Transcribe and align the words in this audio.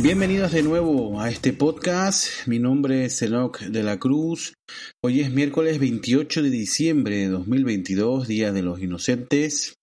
Bienvenidos 0.00 0.52
de 0.52 0.62
nuevo 0.62 1.20
a 1.20 1.28
este 1.28 1.52
podcast. 1.52 2.46
Mi 2.46 2.60
nombre 2.60 3.06
es 3.06 3.20
Enoch 3.20 3.58
de 3.58 3.82
la 3.82 3.98
Cruz. 3.98 4.54
Hoy 5.02 5.22
es 5.22 5.32
miércoles 5.32 5.80
28 5.80 6.40
de 6.44 6.50
diciembre 6.50 7.16
de 7.16 7.28
2022, 7.28 8.28
Día 8.28 8.52
de 8.52 8.62
los 8.62 8.80
Inocentes. 8.80 9.74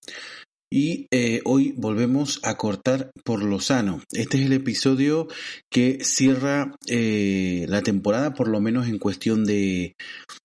Y 0.72 1.08
eh, 1.12 1.41
hoy 1.44 1.74
volvemos 1.76 2.40
a 2.44 2.55
cortar 2.55 3.12
por 3.26 3.44
lo 3.44 3.60
sano. 3.60 4.04
Este 4.14 4.40
es 4.40 4.46
el 4.46 4.54
episodio 4.54 5.28
que 5.70 6.00
cierra 6.02 6.74
eh, 6.88 7.66
la 7.68 7.82
temporada, 7.82 8.34
por 8.34 8.48
lo 8.48 8.62
menos 8.62 8.88
en 8.88 9.00
cuestión 9.00 9.44
de, 9.44 9.98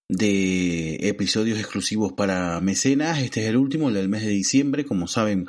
de 0.08 0.96
episodios 1.02 1.60
exclusivos 1.60 2.12
para 2.12 2.60
mecenas. 2.60 3.20
Este 3.20 3.44
es 3.44 3.48
el 3.48 3.56
último, 3.56 3.88
el 3.88 3.94
del 3.94 4.08
mes 4.08 4.22
de 4.22 4.30
diciembre. 4.30 4.84
Como 4.84 5.06
saben, 5.06 5.46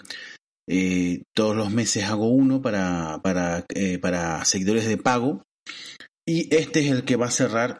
eh, 0.74 1.24
todos 1.36 1.54
los 1.54 1.70
meses 1.70 2.06
hago 2.06 2.30
uno 2.30 2.62
para, 2.62 3.20
para, 3.22 3.66
eh, 3.76 4.00
para 4.00 4.46
seguidores 4.46 4.88
de 4.88 4.96
pago. 4.96 5.44
Y 6.26 6.56
este 6.56 6.80
es 6.80 6.92
el 6.92 7.04
que 7.04 7.18
va 7.18 7.26
a 7.26 7.32
cerrar 7.32 7.80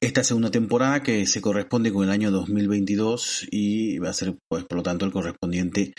esta 0.00 0.24
segunda 0.24 0.50
temporada 0.50 1.02
que 1.02 1.26
se 1.26 1.42
corresponde 1.42 1.92
con 1.92 2.04
el 2.04 2.10
año 2.10 2.30
2022 2.30 3.48
y 3.50 3.98
va 3.98 4.08
a 4.08 4.14
ser, 4.14 4.34
pues, 4.48 4.64
por 4.64 4.78
lo 4.78 4.82
tanto, 4.82 5.04
el 5.04 5.12
correspondiente 5.12 5.92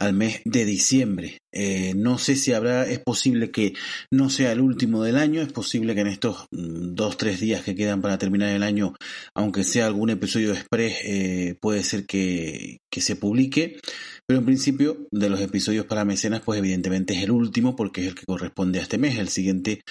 al 0.00 0.14
mes 0.14 0.40
de 0.44 0.64
diciembre. 0.64 1.38
Eh, 1.52 1.92
no 1.94 2.18
sé 2.18 2.36
si 2.36 2.52
habrá, 2.52 2.88
es 2.88 3.00
posible 3.00 3.50
que 3.50 3.74
no 4.10 4.30
sea 4.30 4.52
el 4.52 4.60
último 4.60 5.02
del 5.02 5.16
año, 5.16 5.42
es 5.42 5.52
posible 5.52 5.94
que 5.94 6.00
en 6.00 6.06
estos 6.06 6.46
mm, 6.50 6.94
dos, 6.94 7.16
tres 7.16 7.38
días 7.38 7.62
que 7.62 7.74
quedan 7.74 8.00
para 8.00 8.18
terminar 8.18 8.48
el 8.50 8.62
año, 8.62 8.94
aunque 9.34 9.62
sea 9.62 9.86
algún 9.86 10.10
episodio 10.10 10.52
express, 10.52 10.96
eh, 11.04 11.56
puede 11.60 11.82
ser 11.84 12.06
que, 12.06 12.78
que 12.90 13.00
se 13.00 13.16
publique. 13.16 13.78
Pero 14.26 14.40
en 14.40 14.46
principio, 14.46 15.06
de 15.10 15.28
los 15.28 15.40
episodios 15.40 15.86
para 15.86 16.04
mecenas, 16.04 16.42
pues 16.44 16.58
evidentemente 16.58 17.14
es 17.14 17.22
el 17.22 17.30
último 17.30 17.76
porque 17.76 18.02
es 18.02 18.08
el 18.08 18.14
que 18.14 18.26
corresponde 18.26 18.78
a 18.78 18.82
este 18.82 18.96
mes. 18.96 19.18
El 19.18 19.28
siguiente 19.28 19.82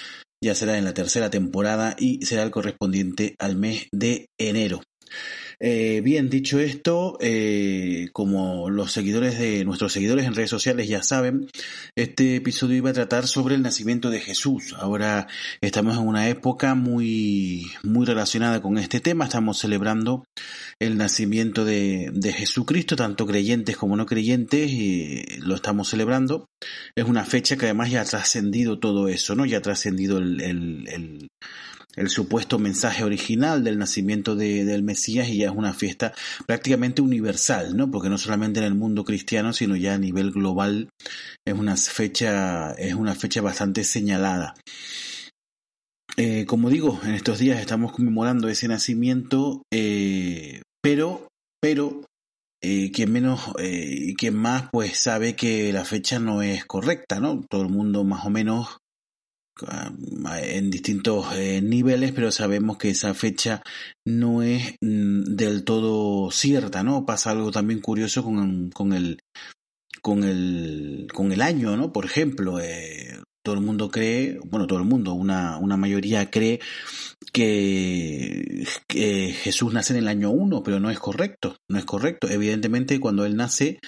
ya 0.41 0.55
será 0.55 0.77
en 0.77 0.85
la 0.85 0.93
tercera 0.93 1.29
temporada 1.29 1.95
y 1.99 2.25
será 2.25 2.43
el 2.43 2.51
correspondiente 2.51 3.35
al 3.37 3.57
mes 3.57 3.87
de 3.91 4.27
enero. 4.39 4.81
Eh, 5.59 6.01
bien, 6.03 6.29
dicho 6.29 6.59
esto, 6.59 7.17
eh, 7.19 8.07
como 8.13 8.69
los 8.69 8.93
seguidores 8.93 9.37
de 9.37 9.65
nuestros 9.65 9.91
seguidores 9.91 10.25
en 10.25 10.33
redes 10.33 10.49
sociales 10.49 10.87
ya 10.87 11.03
saben, 11.03 11.47
este 11.95 12.37
episodio 12.37 12.77
iba 12.77 12.91
a 12.91 12.93
tratar 12.93 13.27
sobre 13.27 13.55
el 13.55 13.61
nacimiento 13.61 14.09
de 14.09 14.21
Jesús. 14.21 14.73
Ahora 14.77 15.27
estamos 15.59 15.97
en 15.97 16.07
una 16.07 16.29
época 16.29 16.75
muy, 16.75 17.69
muy 17.83 18.05
relacionada 18.05 18.61
con 18.61 18.77
este 18.77 19.01
tema. 19.01 19.25
Estamos 19.25 19.59
celebrando 19.59 20.23
el 20.79 20.97
nacimiento 20.97 21.65
de, 21.65 22.09
de 22.13 22.31
Jesucristo, 22.31 22.95
tanto 22.95 23.25
creyentes 23.25 23.75
como 23.75 23.97
no 23.97 24.05
creyentes, 24.05 24.71
y 24.71 25.25
lo 25.41 25.55
estamos 25.55 25.89
celebrando. 25.89 26.45
Es 26.95 27.05
una 27.05 27.25
fecha 27.25 27.57
que 27.57 27.65
además 27.65 27.91
ya 27.91 28.01
ha 28.01 28.05
trascendido 28.05 28.79
todo 28.79 29.09
eso, 29.09 29.35
¿no? 29.35 29.45
Ya 29.45 29.57
ha 29.57 29.61
trascendido 29.61 30.19
el, 30.19 30.41
el, 30.41 30.87
el 30.87 31.27
el 31.95 32.09
supuesto 32.09 32.59
mensaje 32.59 33.03
original 33.03 33.63
del 33.63 33.77
nacimiento 33.77 34.35
de, 34.35 34.65
del 34.65 34.83
Mesías 34.83 35.27
y 35.27 35.37
ya 35.37 35.47
es 35.47 35.55
una 35.55 35.73
fiesta 35.73 36.13
prácticamente 36.45 37.01
universal, 37.01 37.75
¿no? 37.75 37.89
Porque 37.89 38.09
no 38.09 38.17
solamente 38.17 38.59
en 38.59 38.65
el 38.65 38.75
mundo 38.75 39.03
cristiano, 39.03 39.53
sino 39.53 39.75
ya 39.75 39.95
a 39.95 39.97
nivel 39.97 40.31
global 40.31 40.89
es 41.45 41.53
una 41.53 41.75
fecha, 41.75 42.71
es 42.73 42.93
una 42.93 43.15
fecha 43.15 43.41
bastante 43.41 43.83
señalada. 43.83 44.55
Eh, 46.17 46.45
como 46.45 46.69
digo, 46.69 46.99
en 47.03 47.13
estos 47.13 47.39
días 47.39 47.59
estamos 47.59 47.91
conmemorando 47.91 48.49
ese 48.49 48.67
nacimiento, 48.67 49.63
eh, 49.71 50.61
pero, 50.81 51.27
pero 51.61 52.03
eh, 52.61 52.91
quien 52.91 53.11
menos, 53.11 53.39
eh, 53.57 54.13
quien 54.17 54.35
más, 54.35 54.69
pues 54.71 54.99
sabe 54.99 55.35
que 55.35 55.71
la 55.71 55.85
fecha 55.85 56.19
no 56.19 56.41
es 56.41 56.65
correcta, 56.65 57.21
¿no? 57.21 57.41
Todo 57.49 57.61
el 57.61 57.69
mundo 57.69 58.03
más 58.03 58.25
o 58.25 58.29
menos 58.29 58.79
en 60.41 60.69
distintos 60.69 61.27
eh, 61.35 61.61
niveles, 61.61 62.11
pero 62.11 62.31
sabemos 62.31 62.77
que 62.77 62.89
esa 62.89 63.13
fecha 63.13 63.61
no 64.05 64.43
es 64.43 64.75
mm, 64.81 65.35
del 65.35 65.63
todo 65.63 66.31
cierta, 66.31 66.83
¿no? 66.83 67.05
Pasa 67.05 67.31
algo 67.31 67.51
también 67.51 67.81
curioso 67.81 68.23
con, 68.23 68.69
con 68.71 68.93
el 68.93 69.19
con 70.01 70.23
el 70.23 71.07
con 71.13 71.31
el 71.31 71.41
año, 71.41 71.75
¿no? 71.77 71.91
Por 71.91 72.05
ejemplo, 72.05 72.59
eh, 72.59 73.19
todo 73.43 73.55
el 73.55 73.61
mundo 73.61 73.89
cree, 73.89 74.39
bueno, 74.45 74.67
todo 74.67 74.79
el 74.79 74.85
mundo, 74.85 75.13
una, 75.13 75.57
una 75.57 75.77
mayoría 75.77 76.29
cree 76.29 76.59
que, 77.31 78.65
que 78.87 79.31
Jesús 79.31 79.73
nace 79.73 79.93
en 79.93 79.99
el 79.99 80.07
año 80.07 80.29
1, 80.29 80.61
pero 80.63 80.79
no 80.79 80.89
es 80.89 80.99
correcto, 80.99 81.57
no 81.69 81.79
es 81.79 81.85
correcto. 81.85 82.29
Evidentemente, 82.29 82.99
cuando 82.99 83.25
él 83.25 83.35
nace, 83.35 83.79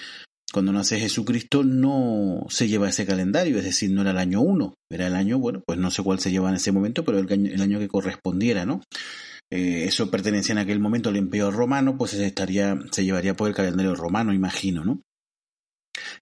cuando 0.52 0.72
nace 0.72 1.00
Jesucristo 1.00 1.64
no 1.64 2.46
se 2.48 2.68
lleva 2.68 2.88
ese 2.88 3.06
calendario, 3.06 3.58
es 3.58 3.64
decir, 3.64 3.90
no 3.90 4.02
era 4.02 4.10
el 4.10 4.18
año 4.18 4.40
1, 4.40 4.74
era 4.90 5.06
el 5.06 5.14
año, 5.14 5.38
bueno, 5.38 5.62
pues 5.66 5.78
no 5.78 5.90
sé 5.90 6.02
cuál 6.02 6.20
se 6.20 6.30
lleva 6.30 6.50
en 6.50 6.56
ese 6.56 6.72
momento, 6.72 7.04
pero 7.04 7.18
el 7.18 7.32
año, 7.32 7.50
el 7.52 7.62
año 7.62 7.78
que 7.78 7.88
correspondiera, 7.88 8.66
¿no? 8.66 8.82
Eh, 9.50 9.84
eso 9.86 10.10
pertenecía 10.10 10.52
en 10.52 10.58
aquel 10.58 10.80
momento 10.80 11.08
al 11.08 11.16
Imperio 11.16 11.50
Romano, 11.50 11.96
pues 11.96 12.14
estaría, 12.14 12.78
se 12.90 13.04
llevaría 13.04 13.34
por 13.34 13.48
el 13.48 13.54
calendario 13.54 13.94
romano, 13.94 14.32
imagino, 14.32 14.84
¿no? 14.84 15.02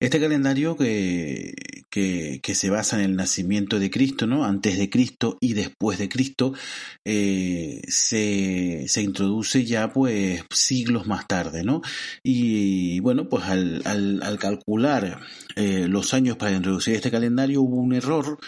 Este 0.00 0.20
calendario 0.20 0.76
que, 0.76 1.54
que, 1.90 2.40
que, 2.42 2.54
se 2.54 2.70
basa 2.70 2.96
en 2.96 3.04
el 3.04 3.16
nacimiento 3.16 3.78
de 3.78 3.90
Cristo, 3.90 4.26
¿no? 4.26 4.44
Antes 4.44 4.78
de 4.78 4.88
Cristo 4.88 5.36
y 5.40 5.54
después 5.54 5.98
de 5.98 6.08
Cristo, 6.08 6.54
eh, 7.04 7.82
se, 7.88 8.86
se, 8.88 9.02
introduce 9.02 9.64
ya 9.64 9.92
pues 9.92 10.44
siglos 10.50 11.06
más 11.06 11.26
tarde, 11.26 11.64
¿no? 11.64 11.82
Y 12.22 13.00
bueno, 13.00 13.28
pues 13.28 13.44
al, 13.44 13.82
al, 13.84 14.22
al 14.22 14.38
calcular 14.38 15.20
eh, 15.56 15.86
los 15.88 16.14
años 16.14 16.36
para 16.36 16.52
introducir 16.52 16.94
este 16.94 17.10
calendario 17.10 17.62
hubo 17.62 17.76
un 17.76 17.94
error 17.94 18.38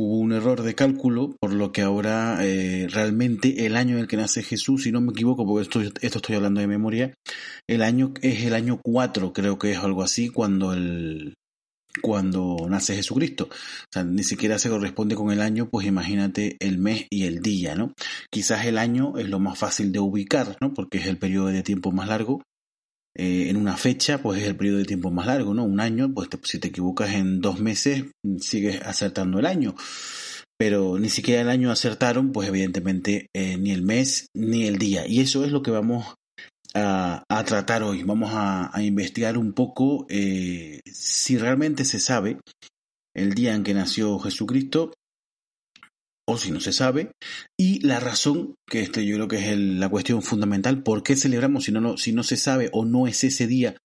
hubo 0.00 0.18
un 0.18 0.32
error 0.32 0.62
de 0.62 0.74
cálculo, 0.74 1.36
por 1.40 1.52
lo 1.52 1.72
que 1.72 1.82
ahora 1.82 2.38
eh, 2.40 2.86
realmente 2.90 3.66
el 3.66 3.76
año 3.76 3.96
en 3.96 4.02
el 4.02 4.08
que 4.08 4.16
nace 4.16 4.42
Jesús, 4.42 4.84
si 4.84 4.92
no 4.92 5.00
me 5.00 5.12
equivoco, 5.12 5.46
porque 5.46 5.62
esto, 5.62 5.80
esto 5.80 6.18
estoy 6.18 6.36
hablando 6.36 6.60
de 6.60 6.66
memoria, 6.66 7.14
el 7.68 7.82
año 7.82 8.14
es 8.22 8.44
el 8.44 8.54
año 8.54 8.80
4, 8.82 9.32
creo 9.32 9.58
que 9.58 9.72
es 9.72 9.78
algo 9.78 10.02
así, 10.02 10.28
cuando 10.30 10.72
el 10.72 11.34
cuando 12.02 12.56
nace 12.68 12.96
Jesucristo. 12.96 13.48
O 13.50 13.88
sea, 13.92 14.04
ni 14.04 14.22
siquiera 14.22 14.58
se 14.58 14.68
corresponde 14.68 15.14
con 15.14 15.30
el 15.30 15.40
año, 15.40 15.68
pues 15.68 15.86
imagínate 15.86 16.56
el 16.60 16.78
mes 16.78 17.06
y 17.10 17.24
el 17.24 17.40
día, 17.40 17.74
¿no? 17.74 17.92
Quizás 18.30 18.66
el 18.66 18.78
año 18.78 19.18
es 19.18 19.28
lo 19.28 19.40
más 19.40 19.58
fácil 19.58 19.92
de 19.92 19.98
ubicar, 19.98 20.56
¿no? 20.60 20.74
Porque 20.74 20.98
es 20.98 21.06
el 21.06 21.18
periodo 21.18 21.46
de 21.46 21.62
tiempo 21.62 21.92
más 21.92 22.08
largo, 22.08 22.42
eh, 23.16 23.50
en 23.50 23.56
una 23.56 23.76
fecha, 23.76 24.22
pues 24.22 24.40
es 24.40 24.48
el 24.48 24.56
periodo 24.56 24.78
de 24.78 24.84
tiempo 24.84 25.10
más 25.10 25.26
largo, 25.26 25.52
¿no? 25.52 25.64
Un 25.64 25.80
año, 25.80 26.12
pues 26.14 26.28
si 26.44 26.58
te 26.58 26.68
equivocas 26.68 27.10
en 27.14 27.40
dos 27.40 27.60
meses, 27.60 28.04
sigues 28.40 28.80
acertando 28.82 29.38
el 29.40 29.46
año. 29.46 29.74
Pero 30.56 30.98
ni 30.98 31.08
siquiera 31.08 31.40
el 31.42 31.48
año 31.48 31.70
acertaron, 31.70 32.32
pues 32.32 32.48
evidentemente 32.48 33.28
eh, 33.34 33.56
ni 33.56 33.72
el 33.72 33.82
mes 33.82 34.28
ni 34.34 34.66
el 34.66 34.78
día. 34.78 35.06
Y 35.06 35.20
eso 35.20 35.44
es 35.44 35.52
lo 35.52 35.62
que 35.62 35.70
vamos 35.70 36.14
a, 36.74 37.44
tratar 37.46 37.82
hoy. 37.82 38.02
Vamos 38.02 38.30
a, 38.32 38.76
a 38.76 38.82
investigar 38.82 39.38
un 39.38 39.52
poco 39.52 40.06
eh, 40.08 40.80
si 40.84 41.38
realmente 41.38 41.84
se 41.84 42.00
sabe 42.00 42.38
el 43.14 43.34
día 43.34 43.54
en 43.54 43.64
que 43.64 43.74
nació 43.74 44.18
Jesucristo 44.18 44.92
o 46.30 46.38
si 46.38 46.52
no 46.52 46.60
se 46.60 46.72
sabe, 46.72 47.10
y 47.58 47.80
la 47.84 47.98
razón, 47.98 48.54
que 48.68 48.82
este 48.82 49.04
yo 49.04 49.16
creo 49.16 49.28
que 49.28 49.50
es 49.50 49.58
la 49.58 49.88
cuestión 49.88 50.22
fundamental, 50.22 50.82
¿por 50.82 51.02
qué 51.02 51.16
celebramos 51.16 51.64
si 51.64 51.72
no, 51.72 51.80
no, 51.80 51.96
si 51.96 52.12
no 52.12 52.22
se 52.22 52.36
sabe 52.36 52.70
o 52.72 52.84
no 52.84 53.08
es 53.08 53.24
ese 53.24 53.48
día? 53.48 53.76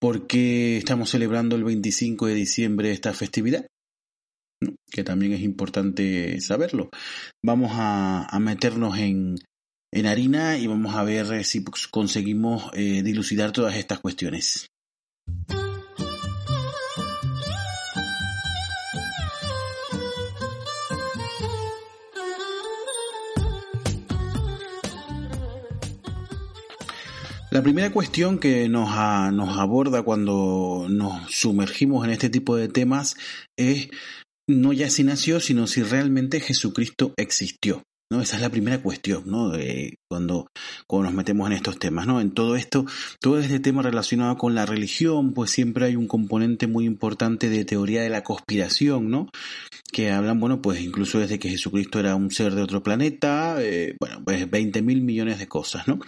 ¿Por 0.00 0.26
qué 0.26 0.78
estamos 0.78 1.10
celebrando 1.10 1.56
el 1.56 1.64
25 1.64 2.26
de 2.26 2.34
diciembre 2.34 2.92
esta 2.92 3.12
festividad? 3.12 3.66
Que 4.90 5.04
también 5.04 5.32
es 5.32 5.42
importante 5.42 6.40
saberlo. 6.40 6.88
Vamos 7.44 7.72
a, 7.74 8.24
a 8.24 8.40
meternos 8.40 8.96
en, 8.98 9.36
en 9.92 10.06
harina 10.06 10.56
y 10.58 10.66
vamos 10.66 10.94
a 10.94 11.04
ver 11.04 11.44
si 11.44 11.64
conseguimos 11.90 12.70
eh, 12.74 13.02
dilucidar 13.02 13.52
todas 13.52 13.76
estas 13.76 14.00
cuestiones. 14.00 14.70
La 27.50 27.62
primera 27.62 27.90
cuestión 27.90 28.38
que 28.38 28.68
nos, 28.68 28.90
nos 29.32 29.58
aborda 29.58 30.04
cuando 30.04 30.86
nos 30.88 31.32
sumergimos 31.32 32.04
en 32.04 32.12
este 32.12 32.30
tipo 32.30 32.54
de 32.54 32.68
temas 32.68 33.16
es 33.56 33.88
no 34.46 34.72
ya 34.72 34.88
si 34.88 35.02
nació, 35.02 35.40
sino 35.40 35.66
si 35.66 35.82
realmente 35.82 36.38
Jesucristo 36.38 37.12
existió. 37.16 37.82
¿No? 38.10 38.20
Esa 38.20 38.36
es 38.36 38.42
la 38.42 38.50
primera 38.50 38.82
cuestión, 38.82 39.22
¿no? 39.26 39.54
Eh, 39.54 39.94
cuando, 40.08 40.48
cuando 40.86 41.06
nos 41.06 41.14
metemos 41.14 41.46
en 41.46 41.54
estos 41.54 41.78
temas, 41.78 42.06
¿no? 42.06 42.20
En 42.20 42.32
todo 42.32 42.56
esto, 42.56 42.84
todo 43.20 43.38
este 43.38 43.60
tema 43.60 43.82
relacionado 43.82 44.36
con 44.36 44.54
la 44.54 44.66
religión, 44.66 45.32
pues 45.32 45.50
siempre 45.52 45.86
hay 45.86 45.96
un 45.96 46.08
componente 46.08 46.66
muy 46.66 46.84
importante 46.86 47.48
de 47.48 47.64
teoría 47.64 48.02
de 48.02 48.10
la 48.10 48.24
conspiración, 48.24 49.10
¿no? 49.10 49.28
Que 49.92 50.10
hablan, 50.10 50.40
bueno, 50.40 50.60
pues 50.60 50.80
incluso 50.80 51.20
desde 51.20 51.38
que 51.38 51.50
Jesucristo 51.50 52.00
era 52.00 52.16
un 52.16 52.30
ser 52.30 52.54
de 52.54 52.62
otro 52.62 52.82
planeta, 52.82 53.56
eh, 53.62 53.96
bueno, 54.00 54.22
pues 54.24 54.50
20 54.50 54.82
mil 54.82 55.02
millones 55.02 55.38
de 55.38 55.46
cosas, 55.46 55.86
¿no? 55.86 56.00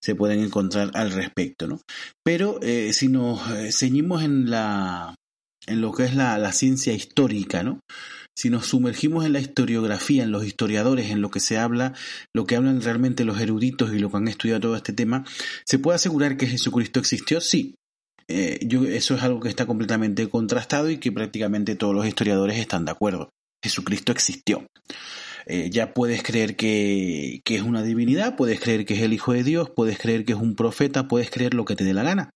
Se 0.00 0.14
pueden 0.14 0.40
encontrar 0.40 0.90
al 0.94 1.12
respecto, 1.12 1.66
¿no? 1.66 1.80
Pero 2.24 2.58
eh, 2.62 2.92
si 2.94 3.08
nos 3.08 3.40
ceñimos 3.70 4.22
en 4.22 4.50
la, 4.50 5.14
en 5.66 5.80
lo 5.80 5.92
que 5.92 6.04
es 6.04 6.14
la, 6.14 6.38
la 6.38 6.52
ciencia 6.52 6.94
histórica, 6.94 7.62
¿no? 7.62 7.80
Si 8.40 8.48
nos 8.48 8.68
sumergimos 8.68 9.26
en 9.26 9.34
la 9.34 9.40
historiografía, 9.40 10.22
en 10.22 10.30
los 10.30 10.46
historiadores, 10.46 11.10
en 11.10 11.20
lo 11.20 11.30
que 11.30 11.40
se 11.40 11.58
habla, 11.58 11.92
lo 12.34 12.46
que 12.46 12.56
hablan 12.56 12.80
realmente 12.80 13.26
los 13.26 13.38
eruditos 13.38 13.92
y 13.92 13.98
lo 13.98 14.10
que 14.10 14.16
han 14.16 14.28
estudiado 14.28 14.60
todo 14.60 14.76
este 14.76 14.94
tema, 14.94 15.26
¿se 15.66 15.78
puede 15.78 15.96
asegurar 15.96 16.38
que 16.38 16.46
Jesucristo 16.46 17.00
existió? 17.00 17.42
Sí. 17.42 17.74
Eh, 18.28 18.58
yo, 18.62 18.84
eso 18.84 19.14
es 19.14 19.22
algo 19.22 19.40
que 19.40 19.50
está 19.50 19.66
completamente 19.66 20.26
contrastado 20.30 20.88
y 20.88 20.96
que 20.96 21.12
prácticamente 21.12 21.76
todos 21.76 21.94
los 21.94 22.06
historiadores 22.06 22.56
están 22.56 22.86
de 22.86 22.92
acuerdo. 22.92 23.28
Jesucristo 23.62 24.10
existió. 24.10 24.66
Eh, 25.44 25.68
ya 25.70 25.92
puedes 25.92 26.22
creer 26.22 26.56
que, 26.56 27.42
es 27.44 27.62
una 27.62 27.82
divinidad, 27.82 28.36
puedes 28.36 28.58
creer 28.58 28.86
que 28.86 28.94
es 28.94 29.02
el 29.02 29.12
Hijo 29.12 29.34
de 29.34 29.44
Dios, 29.44 29.68
puedes 29.68 29.98
creer 29.98 30.24
que 30.24 30.32
es 30.32 30.38
un 30.38 30.54
profeta, 30.54 31.08
puedes 31.08 31.30
creer 31.30 31.52
lo 31.52 31.66
que 31.66 31.76
te 31.76 31.84
dé 31.84 31.92
la 31.92 32.04
gana. 32.04 32.30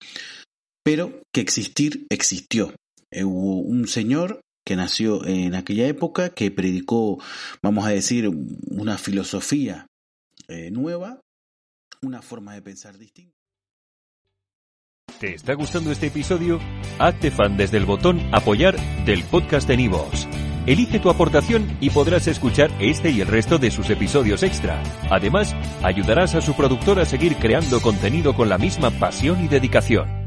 Pero 0.82 1.22
que 1.32 1.40
existir 1.40 2.06
existió. 2.10 2.74
Eh, 3.10 3.24
hubo 3.24 3.60
un 3.60 3.88
señor 3.88 4.44
que 4.64 4.76
nació 4.76 5.26
en 5.26 5.55
aquella 5.55 5.87
época, 5.87 6.31
que 6.31 6.50
predicó, 6.50 7.19
vamos 7.62 7.87
a 7.87 7.90
decir, 7.90 8.28
una 8.28 8.99
filosofía 8.99 9.87
eh, 10.49 10.70
nueva, 10.70 11.20
una 12.02 12.22
forma 12.22 12.55
de 12.55 12.62
pensar 12.62 12.99
distinta. 12.99 13.34
¿Te 15.20 15.34
está 15.34 15.55
gustando 15.55 15.93
este 15.93 16.08
episodio? 16.08 16.58
Hazte 16.99 17.31
fan 17.31 17.56
desde 17.56 17.76
el 17.76 17.84
botón 17.84 18.20
apoyar 18.32 18.76
del 19.05 19.22
podcast 19.25 19.69
de 19.69 19.76
Nivos. 19.76 20.26
Elige 20.67 20.99
tu 20.99 21.10
aportación 21.10 21.76
y 21.81 21.90
podrás 21.90 22.26
escuchar 22.26 22.70
este 22.81 23.10
y 23.10 23.20
el 23.20 23.28
resto 23.28 23.58
de 23.58 23.70
sus 23.70 23.90
episodios 23.90 24.43
extra. 24.43 24.82
Además, 25.10 25.55
ayudarás 25.82 26.34
a 26.34 26.40
su 26.40 26.55
productor 26.55 26.99
a 27.00 27.05
seguir 27.05 27.37
creando 27.37 27.81
contenido 27.81 28.34
con 28.34 28.49
la 28.49 28.56
misma 28.56 28.90
pasión 28.90 29.44
y 29.44 29.49
dedicación. 29.49 30.23